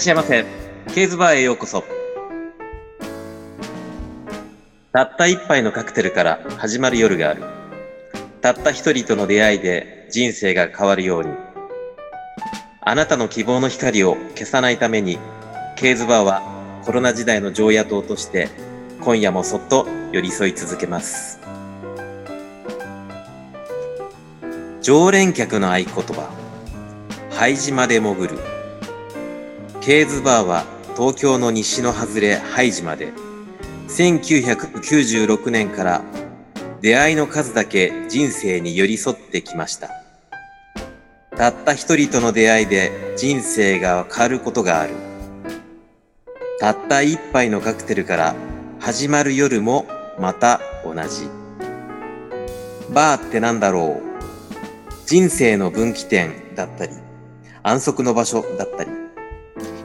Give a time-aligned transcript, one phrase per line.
[0.00, 0.46] らっしゃいませ。
[0.94, 1.84] ケーズバーへようこそ。
[4.94, 7.42] たった一杯のカクテルから始まる夜がある。
[8.40, 11.34] たった一人との出会いで人生が変わるように。
[12.80, 15.18] あなたの希望の光を消さないために、
[15.76, 16.40] ケーズバーは
[16.86, 18.48] コロナ時代の常夜灯として
[19.02, 21.40] 今夜もそっと寄り添い続けます。
[24.80, 26.30] 常連客の合言葉、
[27.32, 28.59] 拝島で潜る。
[29.80, 33.14] ケーズバーは東京の西の外れ拝島で、
[33.88, 36.02] 1996年から
[36.82, 39.88] 出会いの数だけ人生に寄り添ってきました。
[41.34, 44.92] たった一人との出会いで人生が変わることがある。
[46.60, 48.34] たった一杯のカクテルから
[48.80, 49.86] 始まる夜も
[50.18, 51.26] また同じ。
[52.92, 56.92] バーってなんだろう人生の分岐点だったり、
[57.62, 58.90] 安息の場所だったり、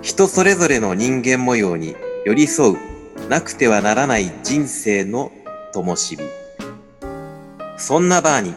[0.05, 1.95] 人それぞれの人間模様に
[2.27, 5.31] 寄り添うなくてはならない人生の
[5.73, 6.19] 灯火。
[7.75, 8.53] そんなバーに、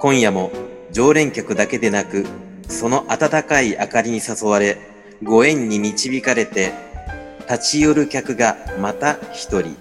[0.00, 0.50] 今夜も
[0.92, 2.24] 常連客だけでなく、
[2.70, 4.78] その温かい明かりに誘われ、
[5.22, 6.72] ご縁に導かれて、
[7.50, 9.76] 立ち寄る客がまた一人。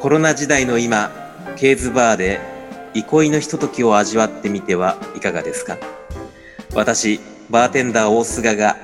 [0.00, 1.12] コロナ時代の今、
[1.58, 2.40] ケーズバーで
[2.94, 5.76] 憩いのひとときを味わってみてはいかがですか？
[6.74, 8.76] 私、バーテンダー大菅が、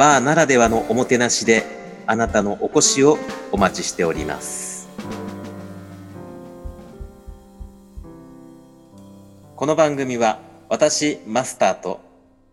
[0.00, 1.62] バーならではのおもてなしで、
[2.06, 3.18] あなたのお越しを
[3.52, 4.88] お待ちしております。
[9.56, 10.38] この番組は、
[10.70, 12.00] 私、マスターと、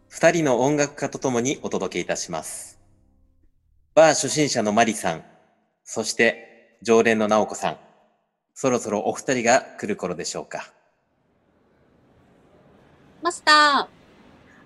[0.10, 2.82] 二人の音楽家とともにお届けいたします。
[3.96, 5.24] バー初心者のマリさん、
[5.86, 7.78] そして、常連の直子さん、
[8.56, 10.70] そろそろお二人が来る頃でしょうか。
[13.22, 13.88] マスタ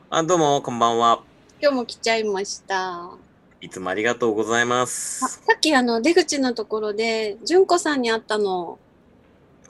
[0.10, 1.31] あ、どうも、こんばんは。
[1.62, 3.12] ー、今日も来ちゃいました。
[3.62, 5.20] いつもありがとうございまあす。
[5.20, 8.80] さっきあの出口のところで、純子さんに会ったの。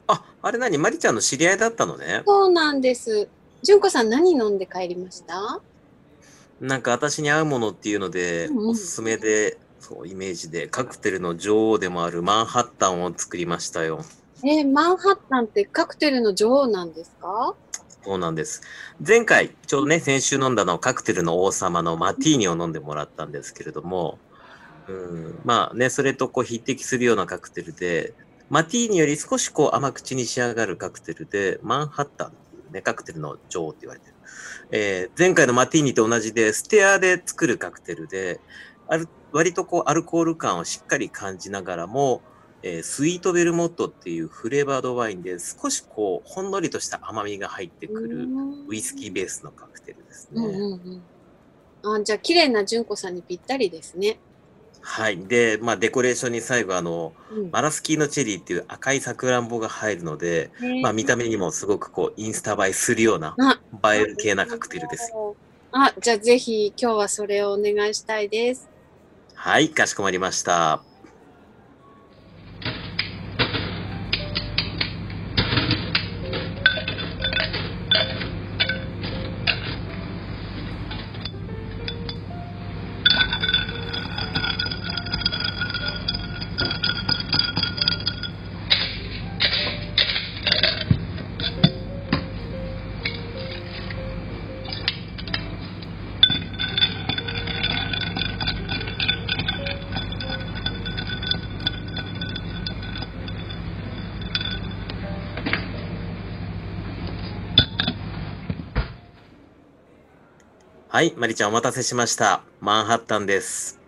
[0.08, 0.78] あ、あれ何？
[0.78, 2.24] マリちゃんの知り合いだったのね。
[2.26, 3.28] そうなんです。
[3.64, 5.60] 純子さん何飲んで帰りました？
[6.62, 14.06] なんか私に合うものっていうので、うんうんおすすめで、そう、イメージで、カクテルの女王でもあるマンハッタンを作りましたよ。
[14.44, 17.56] えーマンハッタンってカクテルの女王なんですか？
[18.04, 18.62] そうなんです。
[19.06, 24.18] 前回、ちょうどね、先週飲んだのカクテルの王様のマティーニを飲んでもらったんですけれども、
[24.88, 28.14] うん、まあね、それとこう匹敵するようなカクテルで、
[28.50, 34.16] マティーニより少しこう甘口に仕上がるカクテルで、マンハッタンっていうね、カクテルの女王って言われてる。
[34.72, 38.40] えー前回のマティーニと同じで、ステアで作るカクテルで、
[38.88, 42.22] ある割とこうアルコール感をしっかり感じながらも、
[42.64, 48.28] えースイートベルモットっていうフレーバードワインで少しこうほんのりとした甘みが入ってくる
[48.68, 50.46] ウイスキーベースのカクテルですね。
[50.46, 51.02] うんうん
[51.84, 52.00] うん。
[52.00, 54.20] あじゃあ綺麗な純子さんにぴったりですね。
[54.82, 55.18] はい。
[55.26, 60.52] で、まあデコレーションに最後あの、うんマラスキーのチェリーっていう赤いさくらんぼが入るので、
[60.82, 65.36] まあ見た目にもすごくこうインスタ映えするようなあ映える系なカクテルですよ。
[65.72, 68.70] あ、じゃあぜひ今日はそれをお願いしたいです。
[69.36, 70.91] はい、かしこまりました。
[110.94, 112.42] はい、まりちゃんお待たせしました。
[112.60, 113.80] マンハッタンです。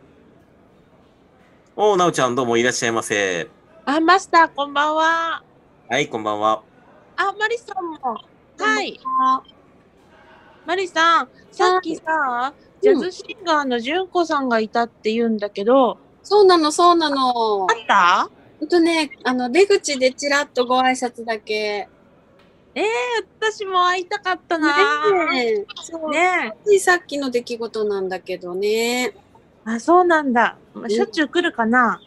[1.75, 3.49] おー、なおちゃんどうもいらっしゃいませ。
[3.83, 5.43] あ、マスター、こんばんは。
[5.89, 6.63] はい、こんばんは。
[7.17, 7.97] あ、マリさんも。
[8.57, 8.97] はい。
[9.21, 9.43] あ。
[10.65, 17.63] マリさん、さっきさ、ジャズシンガーの純子さんがいたって言うんだけど、そうなの、そうなの。
[17.63, 18.29] あった？
[18.61, 21.89] ほんとね、あの、出口でちらっとご挨拶だけ。
[23.39, 25.31] 私も会いたかったな。
[25.31, 25.65] ねえ。
[25.83, 26.11] そう。
[26.11, 29.15] ねついさっきの出来事なんだけどね。
[29.65, 30.57] あ、そうなんだ。
[30.73, 32.01] ましょっちゅう来るかな？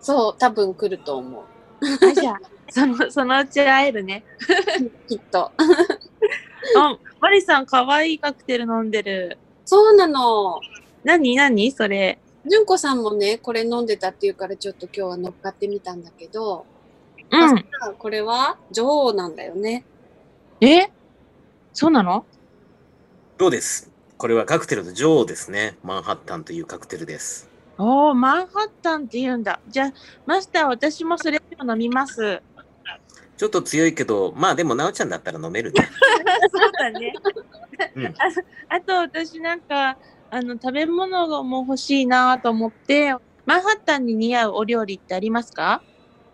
[0.00, 1.42] そう、多分来ると思う。
[1.82, 2.40] あ、じゃあ、
[2.70, 4.24] その、そのうち会えるね。
[5.08, 5.50] きっと。
[5.58, 9.38] うん、マリさん、可愛いカクテル飲んでる。
[9.64, 10.60] そうなの。
[11.04, 12.18] なになにそれ。
[12.48, 16.64] 純子さんもね、これ飲んでたっていうからちょっと今日は乗っかってみたんだけど、
[17.30, 17.42] うん。
[17.42, 17.64] あ
[17.98, 19.84] これは女王なんだよね。
[20.64, 20.92] え？
[21.72, 22.24] そうなの？
[23.36, 25.76] どうですこれはカクテルの女王ですね。
[25.82, 27.48] マンハッタンというカクテルです。
[27.78, 29.58] おお、マンハッタンって言うんだ。
[29.68, 29.92] じゃあ、
[30.24, 32.40] マスター、私もそれを飲みます。
[33.36, 35.88] ちょっと強いけど、まあでも、なおちゃんだったら飲めるね。
[36.54, 37.12] そうだね。
[37.96, 38.10] うんあ
[38.68, 39.96] あと、私なんか、
[40.30, 45.82] あの、食べ物も欲しいなと思って、マンハッタンに似合うお料理ってありますか？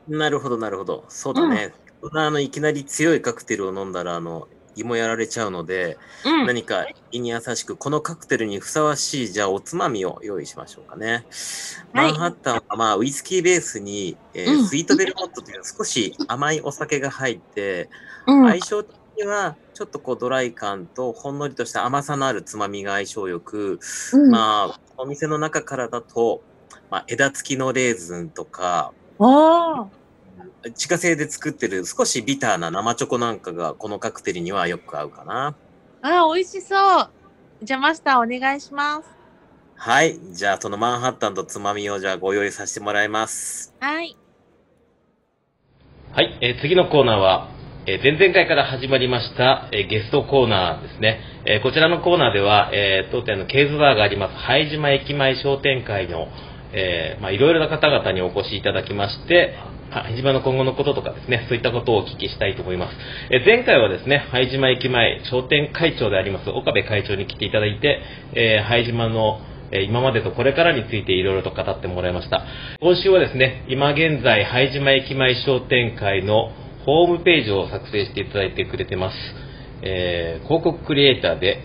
[0.06, 1.06] なるほど、なるほど。
[1.08, 1.72] そうだね。
[1.72, 6.46] そんなあのいきなり強いカクテルを飲んだら、あの、胃もやられちゃうので、うん。
[6.46, 11.26] 何か胃に優しく、このカクテルにふさわしい、じゃあおつまみを用意しましょうかね。
[11.92, 12.12] はい。
[12.12, 14.66] マンハッタンは、まあ、ウイスキーベースに、えーうん。
[14.66, 17.90] スイートベルモットという少し甘いお酒が入って、
[18.26, 18.48] うん。
[18.48, 23.80] 相性的には、ちょっとこうドライ感とほんのりとした甘さのあるつまみが相性よく、
[24.12, 24.30] うん。
[24.30, 26.42] まあ、お店の中からだと、
[26.90, 28.92] まあ、枝付きのレーズンとか、
[30.64, 35.54] 自家製で作ってる少しビターな生チョコなんかがこのカクテルにはよく合うかな。
[36.02, 37.10] あー、美味しそう。
[37.62, 39.08] じゃあ、マスター、お願いします。
[39.76, 40.18] はい。
[40.32, 43.72] じゃあ、そのマンハッタンとつまみをじゃあご用意させてもらいます。
[43.80, 44.16] はい。
[46.12, 47.50] はい、えー次のコーナーは、
[47.86, 51.20] えー前々回から始まりました、えーゲストコーナーですね。
[51.46, 56.26] えーこちらのコーナーでは、えー当店のケーズバーがあります、拝島駅前商店会の、
[56.72, 59.54] えーまあ、いろいろな方々にお越しいただきまして、
[59.90, 62.96] 拝島の今後のこととかですね、そういったことをお聞きしたいと思います。
[63.30, 68.00] え前回はですね、拝島駅前商店会長であります、岡部会長に来ていただいて、
[68.34, 69.40] えー拝島の
[69.70, 72.42] 今までとこれからについていろいろと語ってもらいました。
[72.80, 76.52] 今週はですね、今現在、拝島駅前商店会の
[76.86, 79.16] ホームページを作成していただいてくれてます。
[79.82, 81.62] えー広告クリエイターで、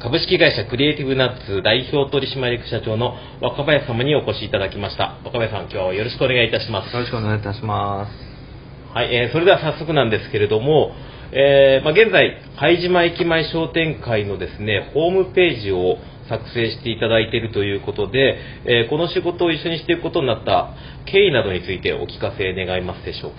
[0.00, 5.20] 株式会社クリエイティブナッツ代表取締役社長の若林様にお越しいただきました。
[5.24, 6.92] 若林さん、今日はよろしくお願いいたします。
[6.92, 8.92] よろしくお願いいたします。
[8.92, 10.90] はい、えーそれでは早速なんですけれども、
[11.30, 15.98] えーまあ、現在、拝島駅前商店会のですね、ホームページを
[16.28, 20.74] 作成していただいているということで、えーこの仕事を一緒にしていくことになった
[21.06, 23.38] 経緯などについてお聞かせ願いますでしょうか。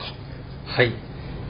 [0.72, 0.94] はい。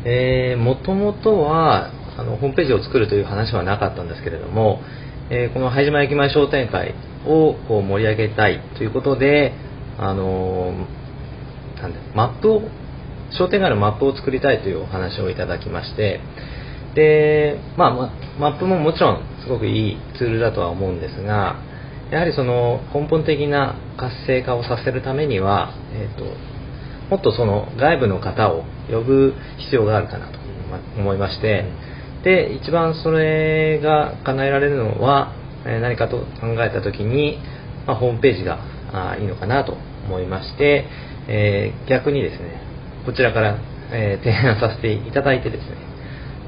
[0.03, 4.81] えー、もともとは、あの、ホームページを作るという話はなかったんですけれども、
[5.29, 6.95] えーこの拝島駅前商店会
[7.25, 9.53] をこう盛り上げたいということで、
[9.97, 12.61] あのーなんで、マップを、
[13.31, 16.19] 商店街のマップを作りたいというお話をいただきまして、
[16.95, 21.57] で、まあ、まマップももちろんすごくいいツールだとは思うんですが、
[22.11, 26.25] やはりその根本的な活性化をさせるためには、えー、と
[27.09, 30.39] もっとその外部の方を呼ぶ必要があるかなと
[30.97, 31.65] 思いまして、
[32.23, 35.33] で一番それが叶えられるのは、
[35.65, 37.39] え何かと考えた時に、
[37.85, 38.59] まあ、ホームページが
[38.91, 40.85] あいいのかなと思いまして、
[41.27, 42.61] えー逆にですね
[43.05, 43.57] こちらから、
[43.91, 45.77] えー提案させていただいてですね、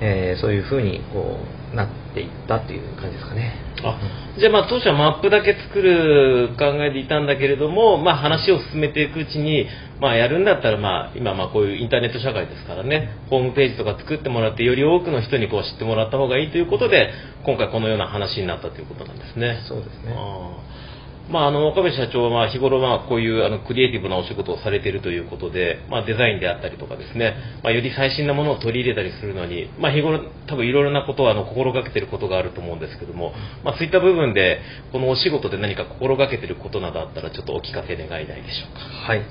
[0.02, 1.38] えーそういうふうにこ
[1.74, 3.71] うなっていったっていう感じですかね。
[3.83, 4.00] あ
[4.39, 9.68] じゃあまあ当初はマップだけ作る考えでいたんだけれども、まあ、話を進めていくうちに、
[10.00, 17.12] まあ、やるんだったら、まあ、今まあこういうインターネット社会ですからねホームページとか作ってもらってより多くの人にこう知ってもらった方がいいということで
[17.45, 19.62] 今回このような話になったということなんですね。
[19.67, 20.13] そうですね。
[20.15, 20.90] あー
[21.32, 33.34] まあ、あの岡部社長は日頃まあこういうあのクリエイティブなお仕事をされているということで、まあ、デザインであったりとかですね、まあ、より最新なものを取り入れたりするのに、まあ、日頃多分いろいろなことをあの心がけていることがあると思うんですけども、
[33.64, 34.60] まあ、そういった部分で
[34.92, 38.80] このお仕事で何か心がけていることなどあったらちょっとお聞かせ願いたいでしょうか。
[38.82, 39.22] はい、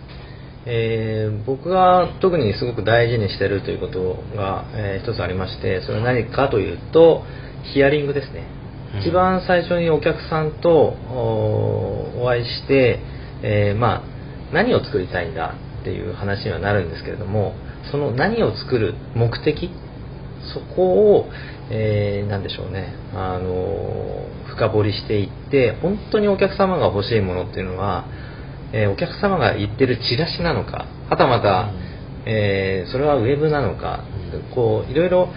[0.66, 7.24] えー僕が特にすごく大事にしているということが、えー一つありましてそれは何かというと
[7.74, 8.46] ヒアリングですね、
[8.98, 12.98] 一番最初にお客さんとおお会いして、
[13.42, 14.02] えーまあ、
[14.52, 17.54] 何を作りたいんだっていう話にはなるんですけれども
[17.90, 19.70] その何を作る目的
[20.54, 21.30] そこを、
[21.70, 28.06] えーなんでしょうね、あの深掘りしていって本当にお客様が欲しいものっていうのは、
[28.72, 31.70] えーお客様が言ってるチラシなのかはたまた、
[32.26, 34.04] えーそれはウェブなのか、
[34.54, 35.28] こういろいろ、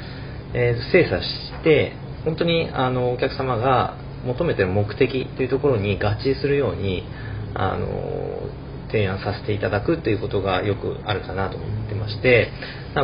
[0.53, 1.93] えー精査して
[2.25, 7.03] 本当にあのお客様が求めてる目的というところに合致するように
[7.53, 8.49] あの
[8.87, 12.51] 提案させていただくということがよくあるかなと思ってまして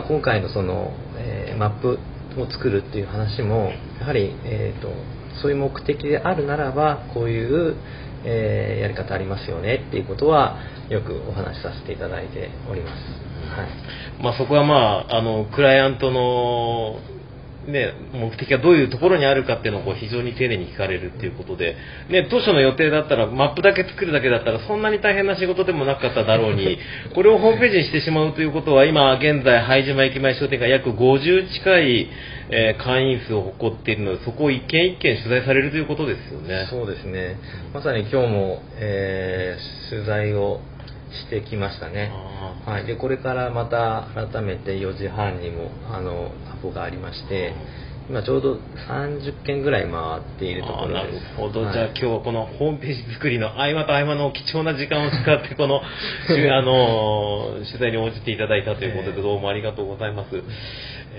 [0.07, 1.99] 今回のその、えーマップ
[2.39, 4.89] を作るっていう話もやはり、えー、と
[5.41, 7.75] そういう目的であるならばこういう、
[8.23, 10.57] えーやり方ありますよねっていうことは
[10.89, 13.29] よくお話しさせていただいております。
[13.49, 16.99] はいまあ、そこは、まあ、あのクライアントの
[17.69, 21.75] ね、目的がどういうところにあるかっていうのをこう非常に丁寧に聞かれるっていうことで、
[22.09, 26.77] ね、当初の予定だったらマップだけ作るだけだったらそんなに大変な仕事でもなかっただろうに、
[27.15, 32.07] これをホームページにしてしまうということは今現在拝島駅前商店街約50近い、
[32.51, 36.65] えー会員数を誇っているので、そこを一軒一軒取材されるということですよね。
[36.69, 37.35] そうですね。
[37.73, 40.61] まさに今日も、えー取材を
[41.11, 42.11] してきましたね。
[42.65, 42.85] あはい。
[42.85, 47.53] で、これからまた改めて4時半にも、あの、アポがありまして、
[48.09, 51.35] 今ちょうど30件ぐらい回っているところです。
[51.37, 55.81] ほど、はいじゃあ今日はこのホームページ作りの合間と合間の貴重な時間を使ってこの
[56.27, 60.41] しあの取材に応じていただいたということええでどうもありがとうございます。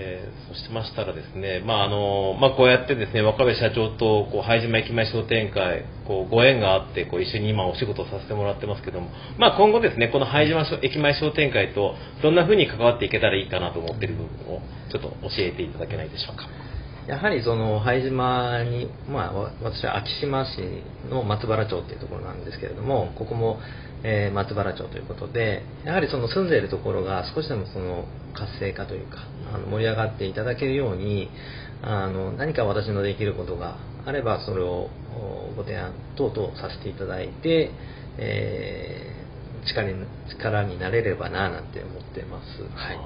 [0.01, 16.47] えーそしましたらですね、まああのまあ、こうやってですね若部社長とこう拝島駅前商店会こうご縁があってこう一緒に今お仕事をさせてもらってますけども、まあ、今後ですねこの拝島駅前商店会とどんな風に関わっていけたらいいかなと思っている部分をちょっと教えていただけないでしょうか。
[17.07, 20.61] やはりその拝島に、まあ、私は昭島市
[21.09, 23.59] の松原町っていうところなんですけれどもここも、
[24.03, 29.17] えー松原町ということでやはりその住んでいるところが少しでもその活性化というか
[29.53, 31.29] あの盛り上がっていただけるように
[31.83, 37.71] あの何か私のできることがあればそれをおご提案等々させていただいて、
[38.17, 39.21] えー
[39.63, 42.63] 力に力になれればななんて思ってます。
[42.63, 42.97] はい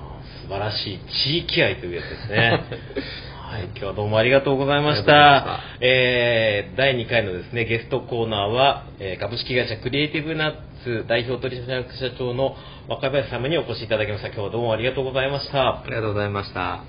[0.43, 2.63] 素晴らしい地域愛というやつですね。
[3.47, 5.59] はい、今日はどうもありがとうございました。
[5.79, 12.55] えー、第2回のですね、ゲストコーナーは、えー株式会社クリエイティブナッツ代表取締役社長の
[12.89, 14.29] 若林様にお越しいただきました。
[14.29, 15.83] 今日はどうもありがとうございましたあ。
[15.85, 16.83] りがとうございました。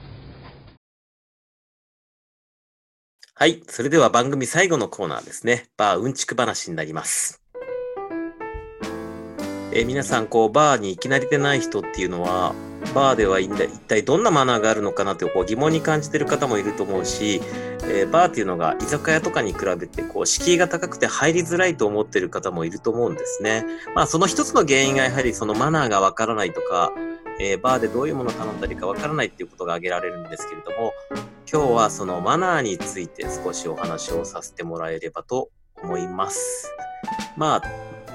[3.35, 3.63] はい。
[3.69, 5.67] それでは番組最後のコーナーですね。
[5.77, 7.43] バーうんちく話になります。
[9.75, 12.55] えー皆さん、こう、バーに行き慣れてない人っていうのは、
[12.95, 13.51] バーでは一
[13.89, 17.41] 体どんなマナーがあるのかなってこう疑問に感じてる方もいると思うし、
[17.85, 23.65] えーバーっていうのが居酒屋とかに比べてこう敷居が高くて入りづらいと思ってる方もいると思うんですね。
[23.95, 26.93] まあその一つの原因がやはりそのマナーがわからないとか、
[27.41, 30.93] えーバーでどういうものを頼んだりかわからないっていうことが挙げられるんですけれども、
[31.51, 35.51] 今日はそのマナーについて少しお話をさせてもらえればと
[35.83, 36.73] 思います。
[37.37, 37.63] まあ、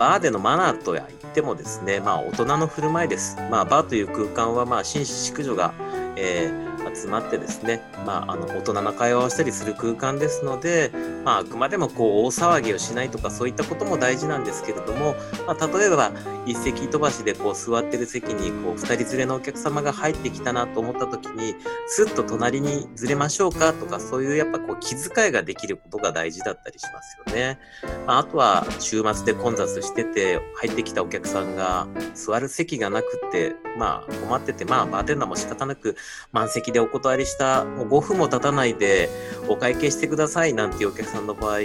[0.01, 3.37] バーでのマナーとは言ってもですね、まあ大人の振る舞いです。
[3.51, 5.75] まあバーという空間はまあ紳士淑女が、
[6.15, 10.91] えー集まってですね、まああの大人な会話をしたりする空間ですので、
[11.23, 15.15] まああくまでもこう大騒ぎをしないとかそういったことも大事なんですけれども、
[15.47, 16.11] まあ例えば
[16.45, 21.55] 一席飛ばしでこう座ってる席にこう二人連れのお客様が入ってきたなと思った時に、
[21.87, 27.59] スッと隣にずれましょうかとか、そういうやっぱこう気遣いができることが大事だったりしますよね。
[28.07, 35.95] まあ、あとは週末で混雑してて、入ってきたお客さんが座る席がなくて、まあ困ってて、まあバーテンダーも仕方なく
[36.31, 39.09] 満席でお断りした、もう5分も経たないで
[39.51, 41.59] お会計してくださいなんていうお客さんの場合、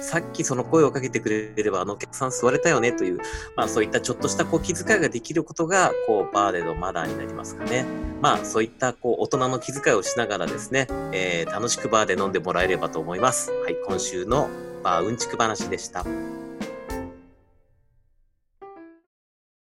[0.00, 3.18] さっきその声をかけてくれればあのお客さん座れたよねという、
[3.56, 7.84] まあそういったちょっとしたこう気遣いができることが、こうバーでのマナーになりますかね。
[8.20, 13.50] まあそういったこう大人の気遣いをしながらですね、えー楽しくバーで飲んでもらえればと思います。
[13.50, 14.48] はい、今週の
[14.82, 16.04] バーうんちく話でした。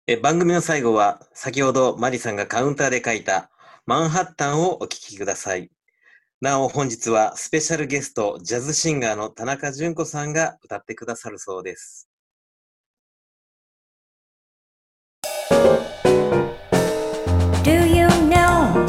[0.06, 3.50] え番組の最後は先ほどマリさんがカウンターで書いた
[3.86, 5.70] マンハッタンをお聞きください。
[6.44, 12.06] なお本日はスペシャルゲストジャズシンガーの田中純子さんが歌ってくださるそうです。
[17.62, 18.84] Do you know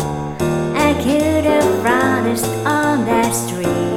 [0.76, 2.36] I could have run
[2.66, 3.95] on that street?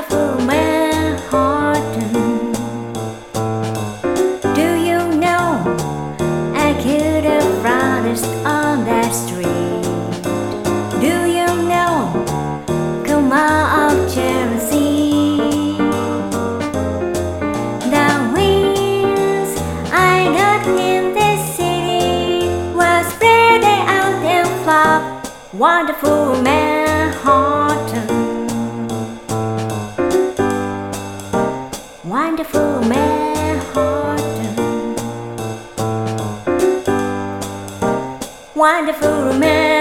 [0.00, 2.02] Wonderful Manhattan.
[4.54, 5.76] Do you know?
[6.54, 9.82] I could have promised on that street.
[11.02, 12.24] Do you know?
[13.04, 15.76] Come out of jealousy.
[17.92, 19.52] The winds
[19.92, 25.26] I got in this city was spreading out and flop.
[25.52, 26.79] Wonderful Manhattan.
[32.40, 34.94] wonderful man Horton.
[38.54, 39.79] Wonderful man.